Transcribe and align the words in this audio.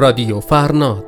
رادیو 0.00 0.40
فرناد. 0.40 1.04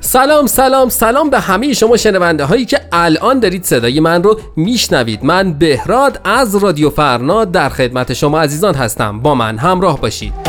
سلام 0.00 0.46
سلام 0.46 0.88
سلام 0.88 1.30
به 1.30 1.40
همه 1.40 1.72
شما 1.72 1.96
شنونده 1.96 2.44
هایی 2.44 2.64
که 2.64 2.80
الان 2.92 3.40
دارید 3.40 3.64
صدای 3.64 4.00
من 4.00 4.22
رو 4.22 4.40
میشنوید. 4.56 5.24
من 5.24 5.52
بهراد 5.52 6.20
از 6.24 6.56
رادیو 6.56 6.90
فرناد 6.90 7.50
در 7.50 7.68
خدمت 7.68 8.12
شما 8.12 8.40
عزیزان 8.40 8.74
هستم. 8.74 9.20
با 9.20 9.34
من 9.34 9.58
همراه 9.58 10.00
باشید. 10.00 10.43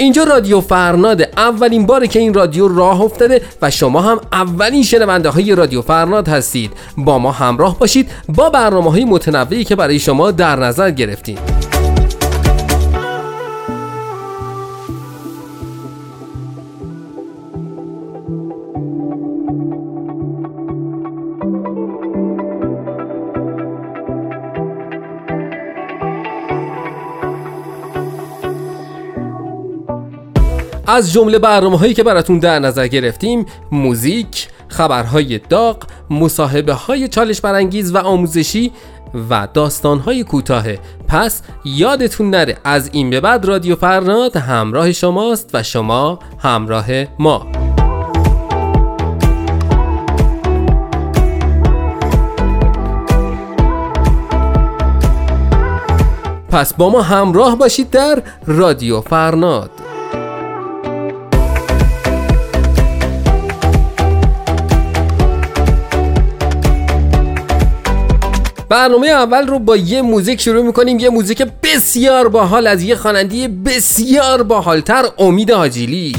اینجا 0.00 0.24
رادیو 0.24 0.60
فرناده 0.60 1.28
اولین 1.36 1.86
باره 1.86 2.08
که 2.08 2.18
این 2.18 2.34
رادیو 2.34 2.68
راه 2.68 3.00
افتاده 3.00 3.42
و 3.62 3.70
شما 3.70 4.00
هم 4.00 4.20
اولین 4.32 4.82
شنونده 4.82 5.28
های 5.28 5.54
رادیو 5.54 5.82
فرناد 5.82 6.28
هستید. 6.28 6.72
با 6.96 7.18
ما 7.18 7.32
همراه 7.32 7.78
باشید 7.78 8.10
با 8.28 8.50
برنامه 8.50 8.90
های 8.90 9.04
متنوعی 9.04 9.64
که 9.64 9.76
برای 9.76 9.98
شما 9.98 10.30
در 10.30 10.56
نظر 10.56 10.90
گرفتیم. 10.90 11.38
از 30.90 31.12
جمله 31.12 31.38
برنامه 31.38 31.78
هایی 31.78 31.94
که 31.94 32.02
براتون 32.02 32.38
در 32.38 32.58
نظر 32.58 32.86
گرفتیم 32.86 33.46
موزیک، 33.72 34.48
خبرهای 34.68 35.38
داغ، 35.38 35.76
مصاحبه 36.10 36.72
های 36.72 37.08
چالش 37.08 37.40
برانگیز 37.40 37.94
و 37.94 37.98
آموزشی 37.98 38.72
و 39.30 39.48
داستان 39.54 39.98
های 39.98 40.24
کوتاه. 40.24 40.64
پس 41.08 41.42
یادتون 41.64 42.30
نره 42.30 42.56
از 42.64 42.90
این 42.92 43.10
به 43.10 43.20
بعد 43.20 43.44
رادیو 43.44 43.76
فرناد 43.76 44.36
همراه 44.36 44.92
شماست 44.92 45.50
و 45.54 45.62
شما 45.62 46.18
همراه 46.38 46.86
ما. 47.18 47.46
پس 56.50 56.74
با 56.74 56.90
ما 56.90 57.02
همراه 57.02 57.58
باشید 57.58 57.90
در 57.90 58.22
رادیو 58.46 59.00
فرناد. 59.00 59.87
برنامه 68.68 69.06
اول 69.08 69.46
رو 69.46 69.58
با 69.58 69.76
یه 69.76 70.02
موزیک 70.02 70.40
شروع 70.40 70.62
می‌کنیم. 70.62 70.98
یه 70.98 71.10
موزیک 71.10 71.42
بسیار 71.62 72.28
باحال 72.28 72.66
از 72.66 72.82
یه 72.82 72.96
خواننده 72.96 73.48
بسیار 73.48 74.42
باحالتر 74.42 75.04
امید 75.18 75.50
آجیلی 75.50 76.16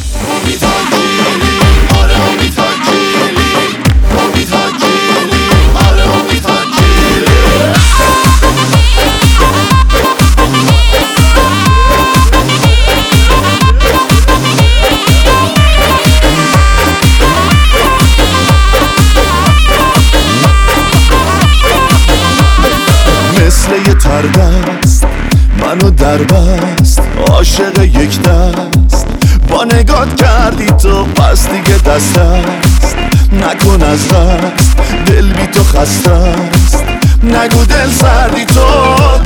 منو 26.10 26.18
در 26.18 26.36
بست 26.36 27.02
عاشق 27.28 27.80
یک 27.82 28.22
دست. 28.22 29.08
با 29.50 29.64
نگات 29.64 30.16
کردی 30.22 30.66
تو 30.66 31.04
پس 31.04 31.50
دیگه 31.50 31.78
دست 31.78 32.18
است. 32.18 32.96
نکن 33.34 33.84
از 33.84 34.08
دست 34.08 34.76
دل 35.06 35.34
بی 35.34 35.48
تو 35.48 35.64
خسته 35.64 36.12
است. 36.12 36.84
نگو 37.24 37.66
دل 37.66 37.90
سردی 37.92 38.46
تو 38.46 38.66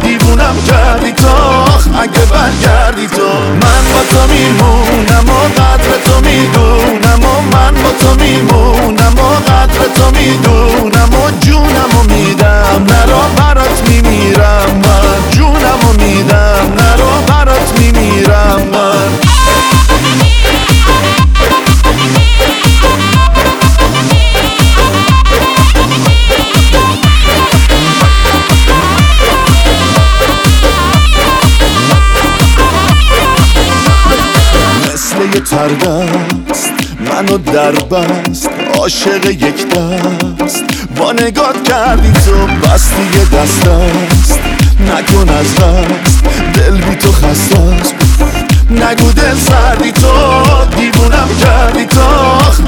دیوونم 0.04 0.56
کردی 0.68 1.12
تو. 1.12 1.28
اگه 2.02 2.26
برگردی 2.32 3.08
تو. 3.08 3.28
من 3.62 3.84
با 3.94 4.00
تو 4.12 4.34
میمونم 4.34 5.30
و 5.30 5.62
قدر 5.62 5.98
تو 6.06 6.20
می‌دونم 6.22 7.20
و 7.24 7.42
من 7.56 7.74
با 7.84 7.90
تو 8.00 8.24
میمونم 8.24 9.14
و 9.18 9.52
قدر 9.52 9.80
تو 9.96 10.12
می‌دونم 10.20 11.10
و 11.14 11.46
جونم 11.46 12.00
و 12.00 12.14
میدم. 12.14 12.86
نرو 12.90 13.20
برات 13.38 13.90
میمیرم 13.90 14.82
من 14.84 15.30
جونم 15.32 15.90
و 15.90 16.04
میدم. 16.04 16.53
تردست 35.54 36.72
منو 37.00 37.38
در 37.38 37.72
بست 37.72 38.50
عاشق 38.80 39.26
یک 39.26 39.68
دست. 39.70 40.64
با 40.98 41.12
نگات 41.12 41.70
کردی 41.70 42.12
تو 42.12 42.48
بستی 42.48 43.10
دست 43.34 43.68
است. 43.68 44.40
نکن 44.80 45.30
از 45.30 45.56
دست 45.56 46.24
دل 46.54 46.78
بی 46.78 46.96
تو 46.96 47.12
خسته 47.12 48.03
نگو 48.74 49.12
دل 49.12 49.38
سردی 49.38 49.92
تو 49.92 50.12
دیوونم 50.78 51.30
کردی 51.42 51.86
تو. 51.86 52.00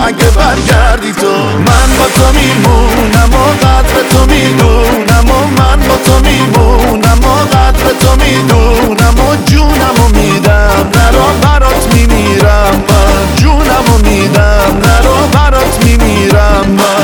اگه 0.08 0.30
برگردی 0.30 1.12
تو 1.12 1.32
من 1.68 1.90
با 1.98 2.06
تو 2.16 2.28
میمونم 2.40 3.34
و 3.34 3.66
قدر 3.66 3.96
تو 4.12 4.26
می‌دونم 4.26 5.30
و 5.30 5.40
من 5.58 5.80
با 5.88 5.96
تو 6.06 6.16
میمونم 6.30 7.20
و 7.20 7.56
قدر 7.56 7.86
تو 8.00 8.12
می‌دونم 8.16 9.16
و 9.20 9.36
جونم 9.46 9.98
و 10.04 10.08
میدم. 10.18 10.90
نرا 10.96 11.28
برات 11.42 11.94
میمیرم 11.94 12.74
من 12.90 13.36
جونم 13.36 13.86
و 13.94 13.98
میدم. 14.10 14.72
نرا 14.84 15.18
برات 15.34 15.86
میمیرم. 15.86 16.66
من 16.68 16.95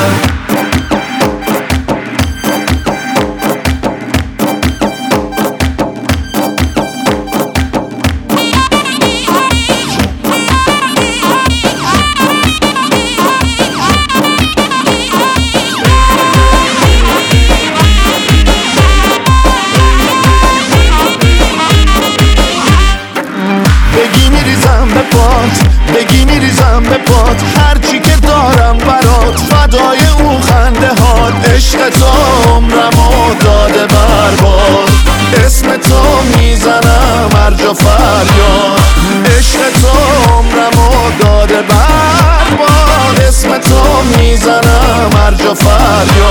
Fábio. 45.55 46.30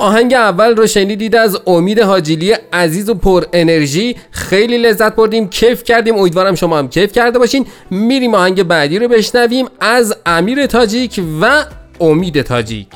آهنگ 0.00 0.34
اول 0.34 0.76
رو 0.76 0.86
شنیدید 0.86 1.36
از 1.36 1.58
امید 1.66 2.00
حاجیلی 2.00 2.52
عزیز 2.72 3.08
و 3.08 3.14
پر 3.14 3.44
انرژی. 3.52 4.16
خیلی 4.30 4.78
لذت 4.78 5.16
بردیم 5.16 5.48
کیف 5.48 5.84
کردیم. 5.84 6.16
امیدوارم 6.16 6.54
شما 6.54 6.78
هم 6.78 6.88
کیف 6.88 7.12
کرده 7.12 7.38
باشین. 7.38 7.66
میریم 7.90 8.34
آهنگ 8.34 8.62
بعدی 8.62 8.98
رو 8.98 9.08
بشنویم 9.08 9.66
از 9.80 10.16
امیر 10.26 10.66
تاجیک 10.66 11.20
و 11.40 11.64
امید 12.00 12.42
تاجیک. 12.42 12.88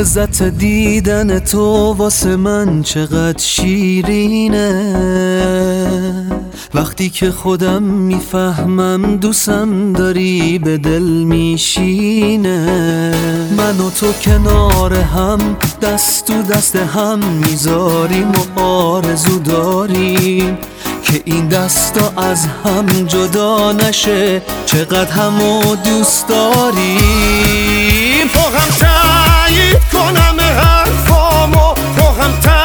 لذت 0.00 0.42
دیدن 0.42 1.38
تو 1.38 1.92
واسه 1.92 2.36
من 2.36 2.82
چقدر 2.82 3.38
شیرینه. 3.38 4.94
وقتی 6.74 7.10
که 7.10 7.30
خودم 7.30 7.82
می‌فهمم 7.82 9.16
دوستم 9.16 9.92
داری 9.92 10.58
به 10.58 10.78
دل 10.78 11.02
میشینه. 11.02 12.58
من 13.56 13.80
و 13.80 13.90
تو 13.90 14.12
کنار 14.12 14.94
هم 14.94 15.56
دست 15.82 16.26
تو 16.26 16.42
دست 16.42 16.76
هم 16.76 17.18
می‌ذاریم 17.18 18.32
و 18.56 18.60
آرزو 18.60 19.38
داریم 19.38 20.58
که 21.02 21.22
این 21.24 21.48
دستا 21.48 22.12
از 22.16 22.46
هم 22.64 22.86
جدا 22.86 23.72
نشه. 23.72 24.42
چقدر 24.66 25.10
همو 25.10 25.76
دوست 25.84 26.28
داریم. 26.28 27.00
تو 28.32 28.40
هم 28.40 28.70
حرفامو 32.20 32.40
تو 32.42 32.59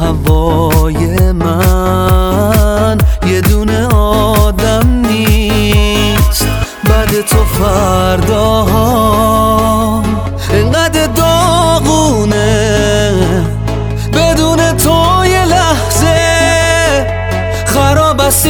هوای 0.00 1.32
من 1.32 2.98
یه 3.26 3.40
دونه 3.40 3.86
آدم 3.94 5.06
نیست. 5.08 6.46
بعد 6.84 7.20
تو 7.20 7.44
فردا 7.44 8.66
انقدر 10.52 11.06
داغونه. 11.06 12.40
بدون 14.12 14.76
تو 14.76 15.24
یه 15.26 15.44
لحظه 15.44 16.16
خراب 17.66 18.20
است 18.20 18.46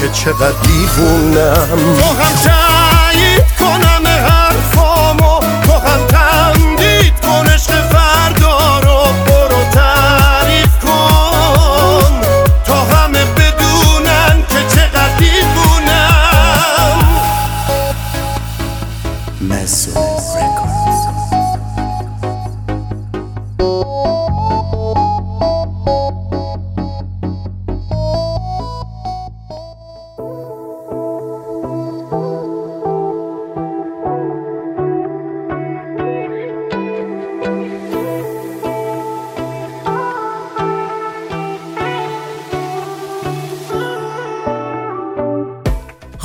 که 0.00 0.08
چقدر 0.08 0.60
دیوونم. 0.62 1.96
تو 1.98 2.04
هم 2.22 2.36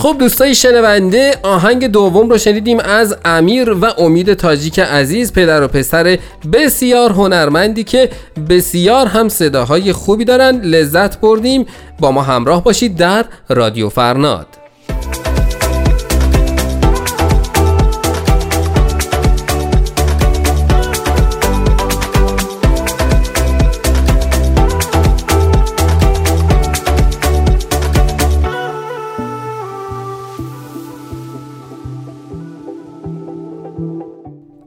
خب 0.05 0.15
دوستای 0.19 0.55
شنونده 0.55 1.33
آهنگ 1.43 1.87
دوم 1.87 2.29
رو 2.29 2.37
شنیدیم 2.37 2.79
از 2.79 3.15
امیر 3.25 3.73
و 3.73 3.85
امید 3.85 4.33
تاجیک 4.33 4.79
عزیز 4.79 5.33
پدر 5.33 5.63
و 5.63 5.67
پسر 5.67 6.19
بسیار 6.53 7.11
هنرمندی 7.11 7.83
که 7.83 8.09
بسیار 8.49 9.07
هم 9.07 9.29
صداهای 9.29 9.93
خوبی 9.93 10.25
دارن. 10.25 10.61
لذت 10.61 11.19
بردیم. 11.19 11.65
با 11.99 12.11
ما 12.11 12.21
همراه 12.21 12.63
باشید 12.63 12.97
در 12.97 13.25
رادیو 13.49 13.89
فرناد. 13.89 14.64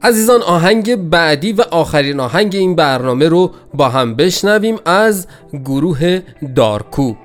عزیزان 0.03 0.41
آهنگ 0.41 0.95
بعدی 0.95 1.53
و 1.53 1.61
آخرین 1.61 2.19
آهنگ 2.19 2.55
این 2.55 2.75
برنامه 2.75 3.27
رو 3.27 3.51
با 3.73 3.89
هم 3.89 4.15
بشنویم 4.15 4.75
از 4.85 5.27
گروه 5.65 6.21
دارکوب 6.55 7.17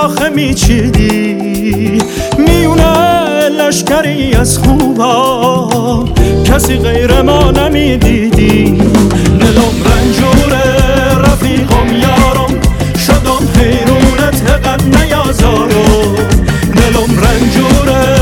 شاخه 0.00 0.28
میچیدی؟ 0.28 1.98
میونه 2.38 3.48
لشکری 3.48 4.34
از 4.34 4.58
خوبا. 4.58 6.04
کسی 6.44 6.76
غیر 6.76 7.22
ما 7.22 7.50
نمی‌دیدی. 7.50 8.64
دلم 9.40 9.76
رنجوره 9.90 10.64
رفیقم 11.18 11.88
یارم. 11.92 12.60
شدم 13.06 13.48
حیرونت 13.60 14.50
قد 14.66 14.82
نیازارم. 14.96 16.14
دلم 16.76 17.10
رنجوره 17.24 18.19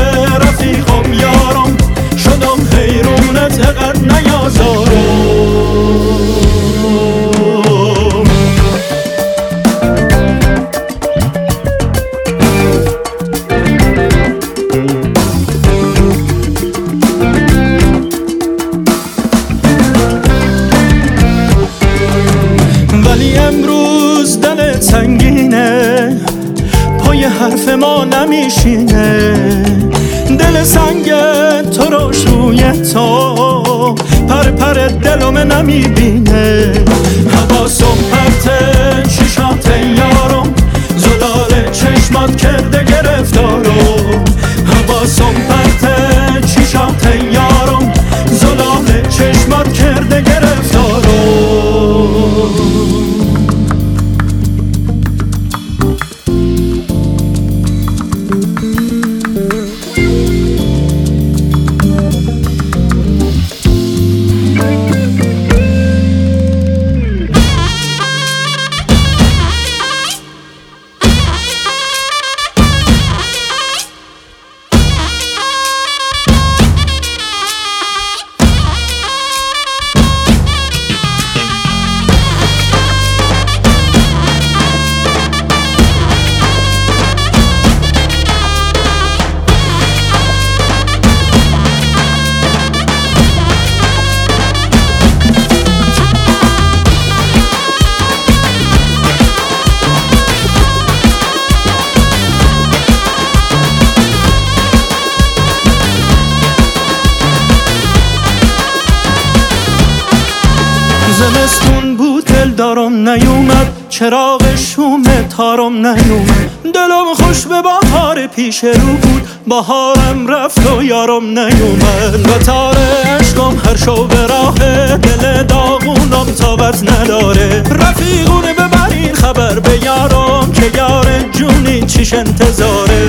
نیومد 113.09 113.67
چراغ 113.89 114.55
شوم 114.55 115.03
تارم 115.37 115.73
نیومد. 115.73 116.49
دلم 116.73 117.13
خوش 117.13 117.45
به 117.45 117.61
بهار 117.61 118.27
پیش 118.27 118.63
رو 118.63 118.93
بود 119.01 119.27
بهارم 119.47 120.27
رفت 120.27 120.71
و 120.71 120.83
یارم 120.83 121.25
نیومد. 121.25 122.29
و 122.29 122.43
تار 122.45 122.75
عشقم 123.19 123.61
هر 123.65 123.75
شو 123.75 124.07
به 124.07 124.27
راه 124.27 124.55
دل 124.97 125.43
داغونم 125.43 126.31
تابت 126.39 126.91
نداره. 126.91 127.63
رفیقونه 127.71 128.53
ببرین 128.53 129.13
خبر 129.13 129.59
به 129.59 129.85
یارم 129.85 130.51
که 130.51 130.71
یار 130.77 131.05
جونی 131.31 131.81
چیش 131.81 132.13
انتظاره. 132.13 133.07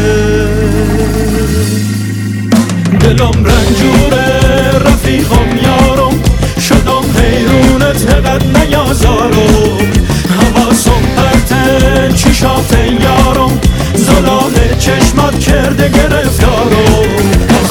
دلم 3.00 3.44
رنجوره 3.44 4.70
رفیقم 4.84 5.58
یارم. 5.62 6.09
قد 7.98 8.58
نیازارم. 8.58 9.78
حواسم 10.30 11.02
پرته 11.16 12.12
چشات 12.14 12.74
یارم 13.00 13.60
زلال 13.94 14.52
چشمات 14.78 15.38
کرده 15.38 15.88
گرفتارم. 15.88 17.10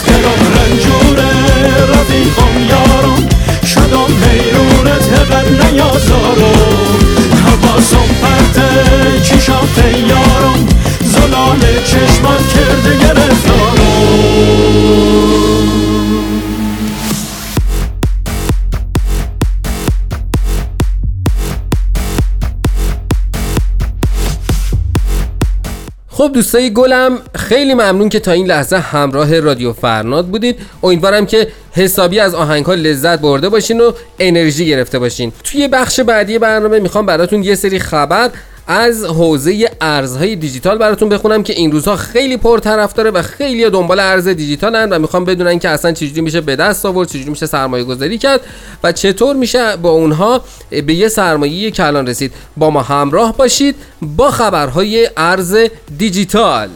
دلم 0.08 0.42
رنجوره 0.56 1.32
رفیقم 1.92 2.56
یارم 2.70 2.89
خب 26.20 26.32
دوستای 26.34 26.74
گلم 26.74 27.18
خیلی 27.36 27.74
ممنون 27.74 28.10
که 28.10 28.20
تا 28.20 28.32
این 28.32 28.48
لحظه 28.48 28.78
همراه 28.78 29.40
رادیو 29.40 29.74
فرناد 29.74 30.28
بودید 30.28 30.60
امیدوارم 30.84 31.26
که 31.26 31.48
حسابی 31.72 32.20
از 32.20 32.36
آهنگ 32.36 32.66
ها 32.66 32.74
لذت 32.74 33.20
برده 33.20 33.50
باشین 33.50 33.82
و 33.82 33.92
انرژی 34.20 34.66
گرفته 34.66 35.00
باشین. 35.00 35.32
توی 35.44 35.68
بخش 35.68 36.00
بعدی 36.00 36.40
برنامه 36.40 36.80
می‌خوام 36.80 37.06
براتون 37.06 37.44
یه 37.44 37.56
سری 37.56 37.80
خبر 37.80 38.30
از 38.72 39.06
حوزه 39.06 39.72
ارزهای 39.82 40.36
دیجیتال 40.36 40.78
براتون 40.78 41.10
بخونم 41.10 41.44
که 41.44 41.54
این 41.54 41.72
روزها 41.72 41.96
خیلی 41.96 42.38
پرطرفداره 42.38 43.12
و 43.12 43.22
خیلی 43.22 43.70
دنبال 43.70 44.00
ارز 44.00 44.28
دیجیتالن 44.28 44.90
و 44.90 45.00
می‌خوام 45.00 45.26
بدونن 45.26 45.60
که 45.60 45.70
اصلا 45.70 45.92
چجوری 45.92 46.22
میشه 46.22 46.42
به 46.42 46.56
دست 46.56 46.86
آورد 46.86 47.08
چجوری 47.08 47.30
میشه 47.30 47.46
سرمایه 47.46 47.84
گذاری 47.84 48.18
کرد 48.18 48.42
و 48.84 48.92
چطور 48.92 49.36
میشه 49.36 49.76
با 49.76 49.90
اونها 49.90 50.42
به 50.70 50.94
یه 50.94 51.08
سرمایه 51.08 51.72
کلان 51.72 52.08
رسید. 52.08 52.34
با 52.58 52.70
ما 52.70 52.82
همراه 52.82 53.38
باشید 53.38 53.76
با 54.02 54.32
خبرهای 54.32 55.10
ارز 55.18 55.58
دیجیتال. 55.98 56.70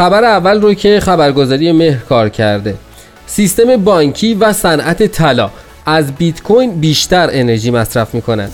خبر 0.00 0.24
اول 0.24 0.62
رو 0.62 0.74
که 0.74 1.00
خبرگزاری 1.00 1.72
مهر 1.72 1.98
کار 1.98 2.28
کرده 2.28 2.74
سیستم 3.26 3.76
بانکی 3.76 4.34
و 4.34 4.52
صنعت 4.52 5.06
طلا 5.06 5.50
از 5.86 6.12
بیت 6.14 6.42
کوین 6.42 6.80
بیشتر 6.80 7.28
انرژی 7.32 7.70
مصرف 7.70 8.14
می 8.14 8.22
کنند. 8.22 8.52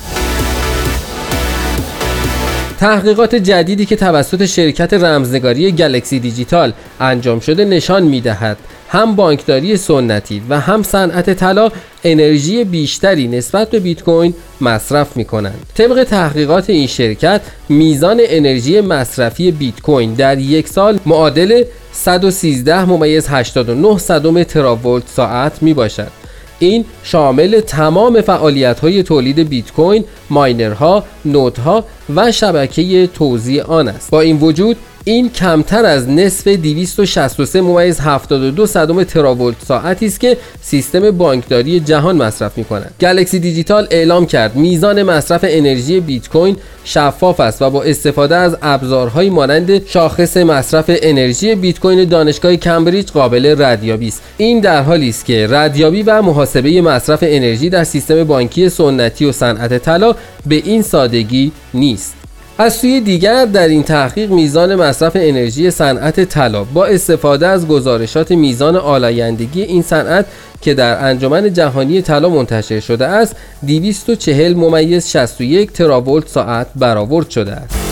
تحقیقات 2.81 3.35
جدیدی 3.35 3.87
که 3.87 3.97
توسط 3.97 4.45
شرکت 4.45 4.95
رمزنگاری 4.95 5.73
گلکسی 5.73 6.21
دیجیتال 6.21 6.73
انجام 7.01 7.41
شده 7.41 7.65
نشان 7.65 8.03
می 8.03 8.21
دهد 8.21 8.57
هم 8.89 9.17
بانکداری 9.17 9.77
سنتی 9.77 10.43
و 10.49 10.61
هم 10.61 10.83
صنعت 10.83 11.35
طلا 11.35 11.71
انرژی 12.07 12.65
بیشتری 12.65 13.29
نسبت 13.29 13.71
به 13.71 13.81
بیت 13.81 14.03
کوین 14.03 14.35
مصرف 14.61 15.17
می 15.17 15.25
کنند. 15.25 15.67
طبق 15.75 16.05
تحقیقات 16.05 16.71
این 16.71 16.87
شرکت 16.87 17.41
میزان 17.69 18.21
انرژی 18.23 18.81
مصرفی 18.81 19.51
بیت 19.51 19.81
کوین 19.81 20.15
در 20.15 20.39
یک 20.39 20.69
سال 20.69 20.99
معادل 21.07 21.65
113 21.93 22.85
ممیز 22.85 23.27
89 23.29 23.99
صدم 23.99 24.43
تراولت 24.43 25.09
ساعت 25.09 25.63
می 25.63 25.75
باشد. 25.75 26.11
این 26.59 26.85
شامل 27.03 27.61
تمام 27.61 28.21
فعالیت 28.21 28.81
های 28.81 29.03
تولید 29.03 29.49
بیت 29.49 29.73
کوین، 29.73 30.05
ماینرها، 30.31 31.05
نودها 31.25 31.85
و 32.15 32.33
شبکه 32.33 33.07
توزیع 33.07 33.63
آن 33.63 33.89
است. 33.89 34.11
با 34.11 34.21
این 34.21 34.39
وجود 34.39 34.77
این 35.09 35.31
کمتر 35.31 35.85
از 35.85 36.09
نصف 36.09 36.47
263 36.47 37.61
ممیز 37.61 38.01
72 38.01 38.67
صدم 38.67 39.05
تراولت 39.05 39.57
ساعتی 39.69 40.07
است 40.07 40.21
که 40.21 40.37
سیستم 40.63 41.11
بانکداری 41.11 41.81
جهان 41.81 42.17
مصرف 42.17 42.59
می 42.59 42.65
کند. 42.65 42.95
گلکسی 43.01 43.39
دیجیتال 43.39 43.87
اعلام 43.91 44.27
کرد 44.27 44.57
میزان 44.57 45.03
مصرف 45.03 45.45
انرژی 45.49 46.01
بیت 46.01 46.29
کوین 46.29 46.57
شفاف 46.85 47.41
است 47.41 47.63
و 47.63 47.71
با 47.71 47.83
استفاده 47.83 48.37
از 48.37 48.57
ابزارهایی 48.63 49.31
مانند 49.31 49.87
شاخص 49.87 50.37
مصرف 50.37 50.85
انرژی 50.89 51.55
بیت 51.55 51.81
کوین 51.81 52.05
دانشگاه 52.05 52.57
کمبریج 52.57 53.11
قابل 53.11 53.63
ردیابی 53.63 54.09
است. 54.09 54.23
این 54.37 54.61
در 54.61 54.83
حالی 54.83 55.09
است 55.09 55.25
که 55.25 55.47
ردیابی 55.51 56.03
و 56.03 56.23
محاسبه 56.23 56.83
مصرف 56.83 57.19
انرژی 57.23 57.71
در 57.71 57.85
سیستم 57.85 58.25
بانکی 58.25 58.69
سنتی 58.69 59.25
و 59.25 59.33
صنعت 59.33 59.79
طلا 59.79 60.15
به 60.47 60.55
این 60.55 60.83
سادگی 60.83 61.53
نیست. 61.75 62.26
از 62.59 62.75
سوی 62.75 63.01
دیگر 63.01 63.45
در 63.45 63.69
این 63.69 63.83
تحقیق 63.83 64.31
میزان 64.31 64.75
مصرف 64.75 65.13
انرژی 65.15 65.71
صنعت 65.71 66.25
طلا 66.25 66.65
با 66.65 66.87
استفاده 66.87 67.47
از 67.47 67.69
گزارشات 67.69 68.31
میزان 68.31 68.77
آلایندگی 68.77 69.63
این 69.63 69.83
صنعت 69.83 70.27
که 70.61 70.75
در 70.75 71.05
انجمن 71.05 71.53
جهانی 71.53 72.03
طلا 72.03 72.29
منتشر 72.29 72.81
شده 72.81 73.07
است 73.07 73.37
240 73.67 74.55
ممیز 74.55 75.09
61 75.09 75.73
تراولت 75.73 76.29
ساعت 76.29 76.67
برآورد 76.77 77.31
شده 77.31 77.53
است. 77.53 77.86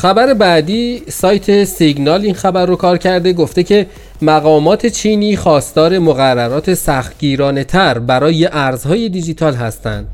خبر 0.00 0.34
بعدی 0.34 1.02
سایت 1.08 1.64
سیگنال 1.64 2.22
این 2.22 2.34
خبر 2.34 2.66
رو 2.66 2.76
کار 2.76 2.98
کرده 2.98 3.32
گفته 3.32 3.62
که 3.62 3.86
مقامات 4.22 4.86
چینی 4.86 5.36
خواستار 5.36 5.98
مقررات 5.98 6.74
سختگیرانه 6.74 7.64
تر 7.64 7.98
برای 7.98 8.48
ارزهای 8.52 9.08
دیجیتال 9.08 9.54
هستند. 9.54 10.08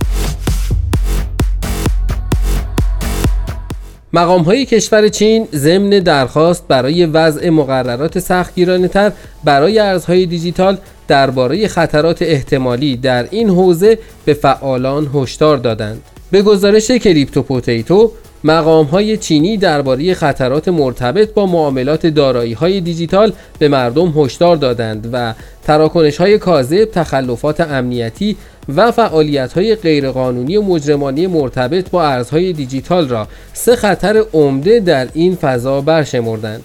مقام 4.12 4.42
های 4.42 4.64
کشور 4.64 5.08
چین 5.08 5.48
ضمن 5.54 5.90
درخواست 5.90 6.64
برای 6.68 7.06
وضع 7.06 7.50
مقررات 7.50 8.18
سختگیرانه 8.18 8.88
تر 8.88 9.12
برای 9.44 9.78
ارزهای 9.78 10.26
دیجیتال 10.26 10.78
درباره 11.08 11.68
خطرات 11.68 12.22
احتمالی 12.22 12.96
در 12.96 13.26
این 13.30 13.50
حوزه 13.50 13.98
به 14.24 14.34
فعالان 14.34 15.10
هشدار 15.14 15.56
دادند. 15.56 16.02
به 16.30 16.42
گزارش 16.42 16.90
کریپتو 16.90 17.42
پوتیتو 17.42 18.12
مقام 18.46 18.86
های 18.86 19.16
چینی 19.16 19.56
درباره 19.56 20.14
خطرات 20.14 20.68
مرتبط 20.68 21.34
با 21.34 21.46
معاملات 21.46 22.06
دارایی 22.06 22.52
های 22.52 22.80
دیجیتال 22.80 23.32
به 23.58 23.68
مردم 23.68 24.12
هشدار 24.16 24.56
دادند 24.56 25.08
و 25.12 25.34
تراکنش 25.64 26.16
های 26.16 26.38
کاذب، 26.38 26.84
تخلفات 26.84 27.60
امنیتی 27.60 28.36
و 28.76 28.92
فعالیت 28.92 29.52
های 29.52 29.74
غیرقانونی 29.74 30.58
مجرمانه 30.58 31.28
مرتبط 31.28 31.90
با 31.90 32.04
ارزهای 32.04 32.52
دیجیتال 32.52 33.08
را 33.08 33.28
سه 33.52 33.76
خطر 33.76 34.24
عمده 34.32 34.80
در 34.80 35.08
این 35.14 35.36
فضا 35.36 35.80
برشمردند. 35.80 36.64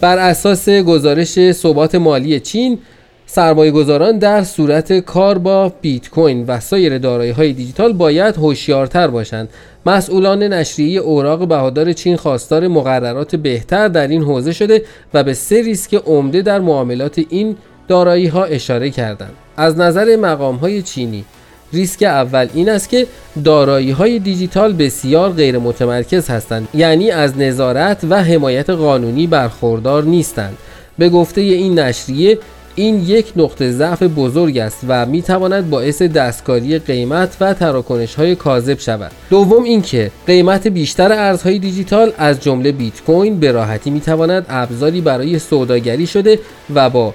بر 0.00 0.18
اساس 0.18 0.68
گزارش 0.68 1.52
ثبات 1.52 1.94
مالی 1.94 2.40
چین 2.40 2.78
سرمایه 3.26 3.70
گذاران 3.70 4.18
در 4.18 4.44
صورت 4.44 4.92
کار 4.92 5.38
با 5.38 5.72
بیت 5.80 6.10
کوین 6.10 6.44
و 6.46 6.60
سایر 6.60 6.98
دارایی 6.98 7.30
های 7.30 7.52
دیجیتال 7.52 7.92
باید 7.92 8.36
هوشیارتر 8.36 9.06
باشند. 9.06 9.48
مسئولان 9.86 10.42
نشریه 10.42 11.00
اوراق 11.00 11.48
بهادار 11.48 11.92
چین 11.92 12.16
خواستار 12.16 12.68
مقررات 12.68 13.36
بهتر 13.36 13.88
در 13.88 14.08
این 14.08 14.22
حوزه 14.22 14.52
شده 14.52 14.82
و 15.14 15.24
به 15.24 15.34
سه 15.34 15.62
ریسک 15.62 15.94
عمده 15.94 16.42
در 16.42 16.60
معاملات 16.60 17.20
این 17.28 17.56
دارایی 17.88 18.26
ها 18.26 18.44
اشاره 18.44 18.90
کردند. 18.90 19.32
از 19.56 19.78
نظر 19.78 20.16
مقام 20.16 20.56
های 20.56 20.82
چینی 20.82 21.24
ریسک 21.72 22.02
اول 22.02 22.48
این 22.54 22.68
است 22.68 22.88
که 22.88 23.06
دارایی 23.44 23.90
های 23.90 24.18
دیجیتال 24.18 24.72
بسیار 24.72 25.30
غیر 25.30 25.58
متمرکز 25.58 26.28
هستند 26.30 26.68
یعنی 26.74 27.10
از 27.10 27.38
نظارت 27.38 28.00
و 28.10 28.22
حمایت 28.22 28.70
قانونی 28.70 29.26
برخوردار 29.26 30.04
نیستند 30.04 30.56
به 30.98 31.08
گفته 31.08 31.40
این 31.40 31.78
نشریه 31.78 32.38
این 32.76 33.02
یک 33.06 33.32
نقطه 33.36 33.72
ضعف 33.72 34.02
بزرگ 34.02 34.58
است 34.58 34.78
و 34.88 35.06
می 35.06 35.22
تواند 35.22 35.70
باعث 35.70 36.02
دستکاری 36.02 36.78
قیمت 36.78 37.36
و 37.40 37.54
تراکنش 37.54 38.14
های 38.14 38.34
کاذب 38.34 38.78
شود. 38.78 39.12
دوم 39.30 39.62
اینکه 39.62 40.10
قیمت 40.26 40.66
بیشتر 40.66 41.12
ارزهای 41.12 41.58
دیجیتال 41.58 42.12
از 42.18 42.40
جمله 42.40 42.72
بیت 42.72 43.02
کوین 43.02 43.40
به 43.40 43.52
راحتی 43.52 43.90
می 43.90 44.00
تواند 44.00 44.46
ابزاری 44.48 45.00
برای 45.00 45.38
سوداگری 45.38 46.06
شده 46.06 46.38
و 46.74 46.90
با 46.90 47.14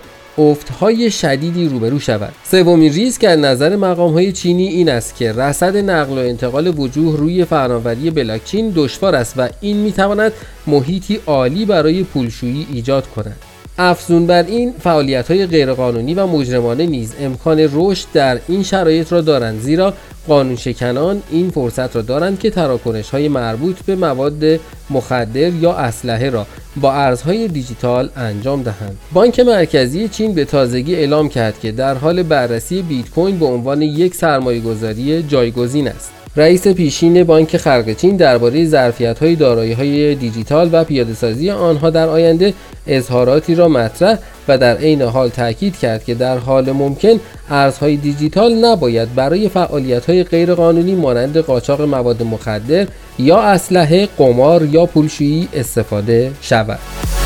های 0.79 1.11
شدیدی 1.11 1.69
روبرو 1.69 1.99
شود. 1.99 2.33
سومین 2.43 2.93
ریسک 2.93 3.23
از 3.23 3.39
نظر 3.39 3.75
مقام 3.75 4.13
های 4.13 4.31
چینی 4.31 4.67
این 4.67 4.89
است 4.89 5.15
که 5.15 5.31
رصد 5.31 5.77
نقل 5.77 6.13
و 6.13 6.19
انتقال 6.19 6.79
وجوه 6.79 7.17
روی 7.17 7.45
فناوری 7.45 8.09
بلاکچین 8.09 8.73
دشوار 8.75 9.15
است 9.15 9.33
و 9.37 9.49
این 9.61 9.77
می 9.77 9.91
تواند 9.91 10.33
محیطی 10.67 11.19
عالی 11.27 11.65
برای 11.65 12.03
پولشویی 12.03 12.67
ایجاد 12.73 13.07
کند. 13.07 13.48
افزون 13.81 14.27
بر 14.27 14.43
این 14.43 14.73
فعالیت 14.79 15.31
های 15.31 15.45
غیرقانونی 15.45 16.13
و 16.13 16.27
مجرمانه 16.27 16.85
نیز 16.85 17.13
امکان 17.21 17.69
رشد 17.73 18.07
در 18.13 18.39
این 18.47 18.63
شرایط 18.63 19.13
را 19.13 19.21
دارند 19.21 19.61
زیرا 19.61 19.93
قانون 20.27 20.55
شکنان 20.55 21.21
این 21.31 21.49
فرصت 21.49 21.95
را 21.95 22.01
دارند 22.01 22.39
که 22.39 22.49
تراکنش 22.49 23.09
های 23.09 23.27
مربوط 23.27 23.81
به 23.81 23.95
مواد 23.95 24.59
مخدر 24.89 25.53
یا 25.53 25.73
اسلحه 25.73 26.29
را 26.29 26.47
با 26.81 26.93
ارزهای 26.93 27.47
دیجیتال 27.47 28.09
انجام 28.15 28.63
دهند. 28.63 28.97
بانک 29.13 29.39
مرکزی 29.39 30.07
چین 30.07 30.33
به 30.33 30.45
تازگی 30.45 30.95
اعلام 30.95 31.29
کرد 31.29 31.59
که 31.59 31.71
در 31.71 31.93
حال 31.93 32.23
بررسی 32.23 32.81
بیت 32.81 33.09
کوین 33.09 33.39
به 33.39 33.45
عنوان 33.45 33.81
یک 33.81 34.15
سرمایه 34.15 34.59
گذاری 34.61 35.23
جایگزین 35.23 35.87
است. 35.87 36.18
رئیس 36.39 36.67
پیشین 36.67 37.23
بانک 37.23 37.57
خلق 37.57 37.93
چین 37.93 38.15
درباره 38.15 38.65
ظرفیت‌های 38.65 39.35
دارایی‌های 39.35 40.15
دیجیتال 40.15 40.69
و 40.71 40.83
پیاده‌سازی 40.83 41.49
آنها 41.49 41.89
در 41.89 42.09
آینده 42.09 42.53
اظهاراتی 42.87 43.55
را 43.55 43.67
مطرح 43.67 44.17
و 44.47 44.57
در 44.57 44.77
عین 44.77 45.01
حال 45.01 45.29
تاکید 45.29 45.77
کرد 45.77 46.03
که 46.03 46.13
در 46.13 46.37
حال 46.37 46.71
ممکن 46.71 47.19
ارزهای 47.49 47.97
دیجیتال 47.97 48.53
نباید 48.65 49.15
برای 49.15 49.49
فعالیت‌های 49.49 50.23
غیرقانونی 50.23 50.95
مانند 50.95 51.37
قاچاق 51.37 51.81
مواد 51.81 52.23
مخدر 52.23 52.87
یا 53.19 53.41
اسلحه، 53.41 54.07
قمار 54.17 54.65
یا 54.65 54.85
پولشویی 54.85 55.47
استفاده 55.53 56.31
شود. 56.41 57.18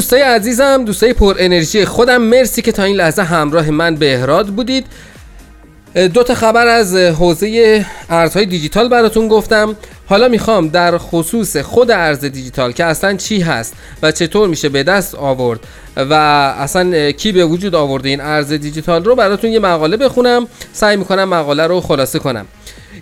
دوستای 0.00 0.22
عزیزم 0.22 0.84
دوستای 0.84 1.12
پر 1.12 1.36
انرژی 1.38 1.84
خودم 1.84 2.22
مرسی 2.22 2.62
که 2.62 2.72
تا 2.72 2.82
این 2.82 2.96
لحظه 2.96 3.22
همراه 3.22 3.70
من 3.70 3.94
بهراد 3.94 4.46
بودید. 4.46 4.86
دو 5.94 6.22
تا 6.22 6.34
خبر 6.34 6.66
از 6.66 6.96
حوزه 6.96 7.86
ارزهای 8.10 8.46
دیجیتال 8.46 8.88
براتون 8.88 9.28
گفتم. 9.28 9.76
حالا 10.06 10.28
می‌خوام 10.28 10.68
در 10.68 10.98
خصوص 10.98 11.56
خود 11.56 11.90
ارز 11.90 12.24
دیجیتال 12.24 12.72
که 12.72 12.84
اصلا 12.84 13.16
چی 13.16 13.40
هست 13.40 13.74
و 14.02 14.12
چطور 14.12 14.48
میشه 14.48 14.68
به 14.68 14.82
دست 14.82 15.14
آورد 15.14 15.60
و 15.96 16.14
اصلا 16.58 17.10
کی 17.10 17.32
به 17.32 17.44
وجود 17.44 17.74
آورده 17.74 18.08
این 18.08 18.20
ارز 18.20 18.52
دیجیتال 18.52 19.04
رو 19.04 19.14
براتون 19.14 19.50
یه 19.50 19.58
مقاله 19.58 19.96
بخونم. 19.96 20.46
سعی 20.72 20.96
می‌کنم 20.96 21.24
مقاله 21.24 21.66
رو 21.66 21.80
خلاصه 21.80 22.18
کنم. 22.18 22.46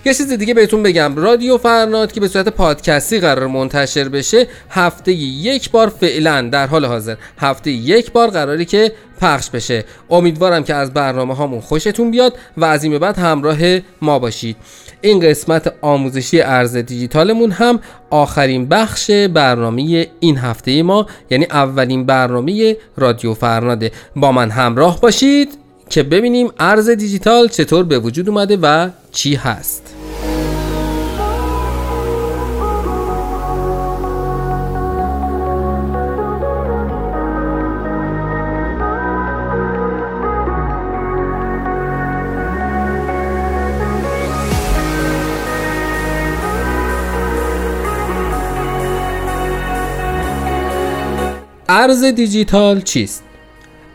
یه 0.04 0.14
چیز 0.14 0.32
دیگه 0.32 0.54
بهتون 0.54 0.82
بگم. 0.82 1.16
رادیو 1.16 1.58
فرناد 1.58 2.12
که 2.12 2.20
به 2.20 2.28
صورت 2.28 2.48
پادکستی 2.48 3.20
قرار 3.20 3.46
منتشر 3.46 4.08
بشه 4.08 4.46
هفته 4.70 5.12
یک 5.12 5.70
بار 5.70 5.88
فعلا 5.88 6.42
در 6.42 6.66
حال 6.66 6.84
حاضر. 6.84 7.16
هفته 7.38 7.70
یک 7.70 8.12
بار 8.12 8.28
قراری 8.28 8.64
که 8.64 8.92
پخش 9.20 9.50
بشه. 9.50 9.84
امیدوارم 10.10 10.64
که 10.64 10.74
از 10.74 10.94
برنامه 10.94 11.34
هامون 11.34 11.60
خوشتون 11.60 12.10
بیاد 12.10 12.38
و 12.56 12.64
از 12.64 12.84
این 12.84 12.92
به 12.92 12.98
بعد 12.98 13.18
همراه 13.18 13.58
ما 14.02 14.18
باشید. 14.18 14.56
این 15.00 15.20
قسمت 15.20 15.74
آموزشی 15.80 16.40
ارز 16.40 16.76
دیجیتالمون 16.76 17.50
هم 17.50 17.80
آخرین 18.10 18.68
بخش 18.68 19.10
برنامه 19.10 20.06
این 20.20 20.38
هفته 20.38 20.82
ما 20.82 21.06
یعنی 21.30 21.44
اولین 21.44 22.06
برنامه 22.06 22.76
رادیو 22.96 23.34
فرناده. 23.34 23.92
با 24.16 24.32
من 24.32 24.50
همراه 24.50 25.00
باشید. 25.00 25.67
که 25.90 26.02
ببینیم 26.02 26.50
ارز 26.58 26.90
دیجیتال 26.90 27.48
چطور 27.48 27.84
به 27.84 27.98
وجود 27.98 28.28
اومده 28.28 28.56
و 28.62 28.90
چی 29.12 29.34
هست 29.34 29.94
ارز 51.68 52.04
دیجیتال 52.04 52.80
چیست؟ 52.80 53.27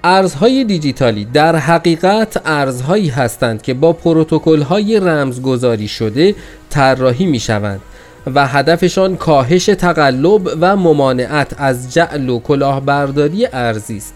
ارزهای 0.06 0.64
دیجیتالی 0.64 1.26
در 1.26 1.56
حقیقت 1.56 2.42
ارزهایی 2.46 3.10
هستند 3.10 3.62
که 3.62 3.74
با 3.74 3.94
پروتکل‌های 3.94 5.00
رمزگذاری 5.00 5.88
شده 5.88 6.36
طراحی 6.70 7.26
می 7.26 7.40
شوند 7.40 7.82
و 8.36 8.48
هدفشان 8.48 9.18
کاهش 9.18 9.66
تقلب 9.66 10.50
و 10.62 10.76
ممانعت 10.76 11.56
از 11.58 11.94
جعل 11.94 12.30
و 12.30 12.40
کلاهبرداری 12.40 13.48
ارزی 13.54 13.98
است. 13.98 14.14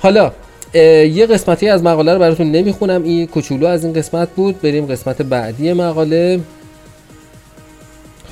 حالا 0.00 0.32
یه 0.74 1.26
قسمتی 1.26 1.68
از 1.68 1.82
مقاله 1.82 2.12
رو 2.12 2.18
براتون 2.18 2.52
نمی‌خونم. 2.52 3.02
این 3.02 3.26
کوچولو 3.26 3.66
از 3.66 3.84
این 3.84 3.92
قسمت 3.92 4.28
بود. 4.30 4.60
بریم 4.60 4.86
قسمت 4.86 5.22
بعدی 5.22 5.72
مقاله. 5.72 6.40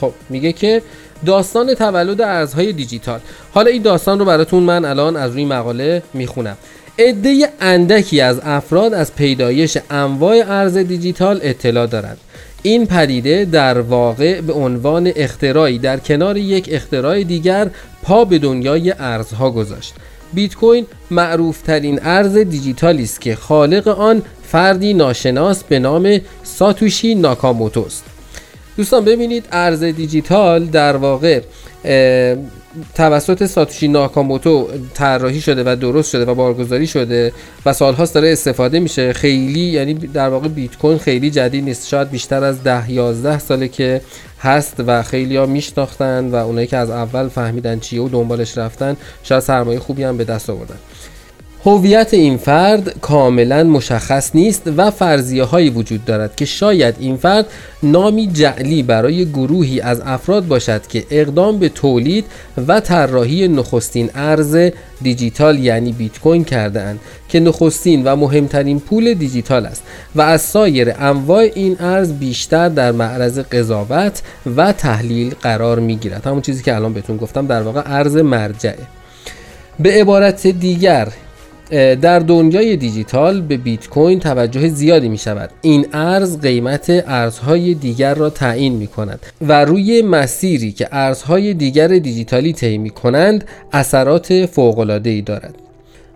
خب 0.00 0.12
میگه 0.28 0.52
که 0.52 0.82
داستان 1.26 1.74
تولد 1.74 2.20
ارزهای 2.20 2.72
دیجیتال. 2.72 3.20
حالا 3.54 3.70
این 3.70 3.83
داستان 3.83 4.18
رو 4.18 4.24
براتون 4.24 4.62
من 4.62 4.85
الان 4.85 5.16
از 5.16 5.33
روی 5.33 5.44
مقاله 5.44 6.02
می‌خونم. 6.14 6.56
عده 6.98 7.48
اندکی 7.61 8.20
از 8.20 8.40
افراد 8.44 8.94
از 8.94 9.14
پیدایش 9.14 9.78
انواع 9.90 10.42
ارز 10.46 10.76
دیجیتال 10.76 11.40
اطلاع 11.42 11.87
دارند. 11.87 12.18
این 12.62 12.87
پدیده 12.87 13.44
در 13.44 13.80
واقع 13.80 14.40
به 14.40 14.52
عنوان 14.52 15.12
اختراعی 15.16 15.78
در 15.78 15.98
کنار 15.98 16.37
یک 16.37 16.68
اختراع 16.72 17.22
دیگر 17.22 17.70
پا 18.02 18.24
به 18.24 18.38
دنیای 18.38 18.94
ارزها 18.98 19.50
گذاشت. 19.50 19.94
بیت 20.33 20.54
کوین 20.54 20.87
معروف 21.11 21.62
ترین 21.62 22.00
ارز 22.02 22.37
دیجیتالی 22.37 23.02
است 23.02 23.20
که 23.20 23.35
خالق 23.35 23.88
آن 23.88 24.22
فردی 24.42 24.94
ناشناس 24.94 25.64
به 25.64 25.78
نام 25.78 26.20
ساتوشی 26.42 27.14
ناکاموتو 27.14 27.85
است. 27.87 28.04
دوستان 28.80 29.04
ببینید 29.04 29.44
ارز 29.52 29.82
دیجیتال 29.82 30.64
در 30.64 30.96
واقع 30.96 31.40
توسط 32.94 33.46
ساتوشی 33.46 33.88
ناکاموتو 33.88 34.68
طراحی 34.94 35.40
شده 35.40 35.62
و 35.66 35.76
درست 35.76 36.10
شده 36.10 36.24
و 36.24 36.34
بارگذاری 36.34 36.86
شده 36.86 37.32
و 37.66 37.72
سالهاست 37.72 38.14
داره 38.14 38.32
استفاده 38.32 38.80
میشه. 38.80 39.12
خیلی 39.12 39.60
یعنی 39.60 39.94
در 39.94 40.28
واقع 40.28 40.48
بیت 40.48 40.78
کوین 40.78 40.98
خیلی 40.98 41.30
جدید 41.30 41.64
نیست. 41.64 41.88
شاید 41.88 42.10
بیشتر 42.10 42.44
از 42.44 42.62
ده 42.62 42.90
11 42.90 43.38
ساله 43.38 43.68
که 43.68 44.00
هست 44.40 44.74
و 44.86 45.02
خیلی 45.02 45.36
ها 45.36 45.46
میشناختن 45.46 46.30
و 46.30 46.34
اونایی 46.34 46.66
که 46.66 46.76
از 46.76 46.90
اول 46.90 47.28
فهمیدن 47.28 47.78
چیه 47.78 48.02
و 48.02 48.08
دنبالش 48.08 48.58
رفتن 48.58 48.96
شاید 49.22 49.40
سرمایه 49.40 49.78
خوبی 49.78 50.02
هم 50.02 50.16
به 50.16 50.24
دست 50.24 50.50
آوردن. 50.50 50.78
هویت 51.66 52.14
این 52.14 52.36
فرد 52.36 53.00
کاملا 53.00 53.64
مشخص 53.64 54.30
نیست 54.34 54.62
و 54.76 54.90
فرضیه 54.90 55.44
هایی 55.44 55.70
وجود 55.70 56.04
دارد 56.04 56.36
که 56.36 56.44
شاید 56.44 56.94
این 56.98 57.16
فرد 57.16 57.46
نامی 57.82 58.26
جعلی 58.26 58.82
برای 58.82 59.24
گروهی 59.24 59.80
از 59.80 60.00
افراد 60.04 60.46
باشد 60.46 60.86
که 60.86 61.04
اقدام 61.10 61.58
به 61.58 61.68
تولید 61.68 62.24
و 62.68 62.80
طراحی 62.80 63.48
نخستین 63.48 64.10
ارز 64.14 64.70
دیجیتال 65.02 65.58
یعنی 65.58 65.92
بیت 65.92 66.18
کوین 66.18 66.44
کرده 66.44 66.80
اند 66.80 67.00
که 67.28 67.40
نخستین 67.40 68.04
و 68.04 68.16
مهمترین 68.16 68.80
پول 68.80 69.14
دیجیتال 69.14 69.66
است 69.66 69.82
و 70.14 70.20
از 70.20 70.40
سایر 70.40 70.92
انواع 70.98 71.48
این 71.54 71.76
ارز 71.80 72.12
بیشتر 72.12 72.68
در 72.68 72.92
معرض 72.92 73.38
قضاوت 73.38 74.22
و 74.56 74.72
تحلیل 74.72 75.34
قرار 75.42 75.78
می 75.78 75.96
گیرد 75.96 76.26
همون 76.26 76.40
چیزی 76.40 76.62
که 76.62 76.74
الان 76.74 76.92
بهتون 76.92 77.16
گفتم 77.16 77.46
در 77.46 77.62
واقع 77.62 77.82
ارز 77.86 78.16
مرجعه. 78.16 78.78
به 79.78 80.00
عبارت 80.00 80.46
دیگر 80.46 81.08
در 81.70 82.18
دنیای 82.18 82.76
دیجیتال 82.76 83.40
به 83.40 83.56
بیت 83.56 83.88
کوین 83.88 84.20
توجه 84.20 84.68
زیادی 84.68 85.09
می 85.09 85.18
شود. 85.18 85.50
این 85.62 85.87
ارز 85.92 86.40
قیمت 86.40 87.04
ارزهای 87.06 87.74
دیگر 87.74 88.14
را 88.14 88.30
تعیین 88.30 88.72
می 88.72 88.87
کند 88.87 89.20
و 89.40 89.64
روی 89.64 90.02
مسیری 90.02 90.72
که 90.72 90.88
ارزهای 90.92 91.54
دیگر 91.54 91.88
دیجیتالی 91.88 92.52
طی 92.52 92.78
می 92.78 92.90
کنند 92.90 93.44
اثرات 93.72 94.46
فوق 94.46 94.78
العاده 94.78 95.11
ای 95.11 95.22
دارد. 95.22 95.69